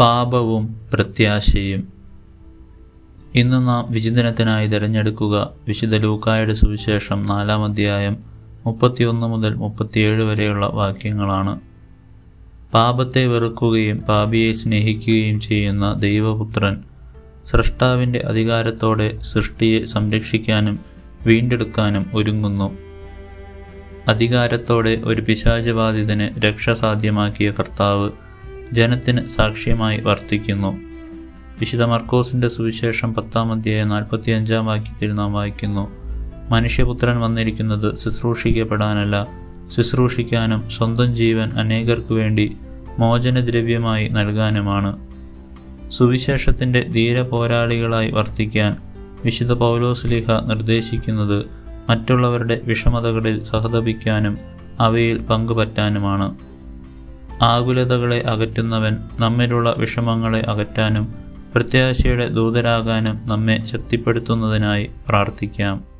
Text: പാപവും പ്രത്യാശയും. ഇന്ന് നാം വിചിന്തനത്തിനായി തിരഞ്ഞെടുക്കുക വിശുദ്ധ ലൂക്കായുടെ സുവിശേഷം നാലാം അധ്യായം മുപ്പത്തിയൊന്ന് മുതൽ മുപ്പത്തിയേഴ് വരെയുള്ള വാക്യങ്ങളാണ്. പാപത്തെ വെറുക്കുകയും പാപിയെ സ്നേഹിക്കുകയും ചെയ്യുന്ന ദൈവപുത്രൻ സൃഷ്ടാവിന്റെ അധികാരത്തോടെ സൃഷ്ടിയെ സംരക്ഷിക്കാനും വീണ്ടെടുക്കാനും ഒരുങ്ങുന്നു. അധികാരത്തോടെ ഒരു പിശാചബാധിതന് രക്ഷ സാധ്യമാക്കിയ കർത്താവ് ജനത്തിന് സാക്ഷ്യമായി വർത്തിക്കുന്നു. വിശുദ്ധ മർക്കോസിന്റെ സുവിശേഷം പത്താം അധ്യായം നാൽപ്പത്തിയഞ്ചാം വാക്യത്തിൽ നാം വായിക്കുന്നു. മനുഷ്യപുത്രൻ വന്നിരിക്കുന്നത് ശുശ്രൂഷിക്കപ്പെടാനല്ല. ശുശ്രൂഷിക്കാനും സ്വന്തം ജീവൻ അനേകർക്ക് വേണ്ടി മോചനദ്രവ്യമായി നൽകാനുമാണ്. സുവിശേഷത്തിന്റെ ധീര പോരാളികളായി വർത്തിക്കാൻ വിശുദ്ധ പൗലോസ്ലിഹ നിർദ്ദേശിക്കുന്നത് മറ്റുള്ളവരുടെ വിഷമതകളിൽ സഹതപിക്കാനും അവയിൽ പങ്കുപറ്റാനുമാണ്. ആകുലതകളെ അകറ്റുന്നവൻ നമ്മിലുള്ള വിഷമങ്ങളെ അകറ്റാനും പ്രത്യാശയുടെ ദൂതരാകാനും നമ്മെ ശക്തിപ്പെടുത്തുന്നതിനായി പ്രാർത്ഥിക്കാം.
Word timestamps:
പാപവും 0.00 0.80
പ്രത്യാശയും. 0.92 1.88
ഇന്ന് 3.34 3.68
നാം 3.68 3.92
വിചിന്തനത്തിനായി 3.92 4.66
തിരഞ്ഞെടുക്കുക 4.66 5.50
വിശുദ്ധ 5.68 5.96
ലൂക്കായുടെ 5.96 6.52
സുവിശേഷം 6.52 7.22
നാലാം 7.22 7.64
അധ്യായം 7.64 8.16
മുപ്പത്തിയൊന്ന് 8.66 9.26
മുതൽ 9.26 9.54
മുപ്പത്തിയേഴ് 9.54 10.22
വരെയുള്ള 10.22 10.66
വാക്യങ്ങളാണ്. 10.66 11.60
പാപത്തെ 12.74 13.26
വെറുക്കുകയും 13.26 13.98
പാപിയെ 13.98 14.52
സ്നേഹിക്കുകയും 14.52 15.40
ചെയ്യുന്ന 15.40 15.94
ദൈവപുത്രൻ 15.94 16.82
സൃഷ്ടാവിന്റെ 17.46 18.18
അധികാരത്തോടെ 18.18 19.18
സൃഷ്ടിയെ 19.22 19.84
സംരക്ഷിക്കാനും 19.84 20.80
വീണ്ടെടുക്കാനും 21.26 22.06
ഒരുങ്ങുന്നു. 22.14 22.78
അധികാരത്തോടെ 24.08 25.00
ഒരു 25.04 25.22
പിശാചബാധിതന് 25.22 26.40
രക്ഷ 26.40 26.70
സാധ്യമാക്കിയ 26.70 27.50
കർത്താവ് 27.50 28.10
ജനത്തിന് 28.74 29.26
സാക്ഷ്യമായി 29.26 30.00
വർത്തിക്കുന്നു. 30.00 30.80
വിശുദ്ധ 31.60 31.84
മർക്കോസിന്റെ 31.84 32.48
സുവിശേഷം 32.48 33.14
പത്താം 33.14 33.52
അധ്യായം 33.52 33.88
നാൽപ്പത്തിയഞ്ചാം 33.88 34.66
വാക്യത്തിൽ 34.66 35.14
നാം 35.14 35.32
വായിക്കുന്നു. 35.32 35.90
മനുഷ്യപുത്രൻ 36.50 37.20
വന്നിരിക്കുന്നത് 37.20 37.98
ശുശ്രൂഷിക്കപ്പെടാനല്ല. 37.98 39.26
ശുശ്രൂഷിക്കാനും 39.76 40.70
സ്വന്തം 40.70 41.16
ജീവൻ 41.16 41.50
അനേകർക്ക് 41.50 42.12
വേണ്ടി 42.12 42.56
മോചനദ്രവ്യമായി 42.98 44.08
നൽകാനുമാണ്. 44.08 45.06
സുവിശേഷത്തിന്റെ 45.88 46.80
ധീര 46.80 47.20
പോരാളികളായി 47.22 48.10
വർത്തിക്കാൻ 48.10 48.76
വിശുദ്ധ 49.24 49.52
പൗലോസ്ലിഹ 49.52 50.32
നിർദ്ദേശിക്കുന്നത് 50.46 51.46
മറ്റുള്ളവരുടെ 51.90 52.60
വിഷമതകളിൽ 52.64 53.44
സഹതപിക്കാനും 53.44 54.38
അവയിൽ 54.80 55.18
പങ്കുപറ്റാനുമാണ്. 55.18 56.34
ആകുലതകളെ 57.42 58.26
അകറ്റുന്നവൻ 58.26 58.98
നമ്മിലുള്ള 59.18 59.74
വിഷമങ്ങളെ 59.78 60.50
അകറ്റാനും 60.50 61.14
പ്രത്യാശയുടെ 61.54 62.28
ദൂതരാകാനും 62.28 63.20
നമ്മെ 63.26 63.66
ശക്തിപ്പെടുത്തുന്നതിനായി 63.66 64.90
പ്രാർത്ഥിക്കാം. 65.08 65.93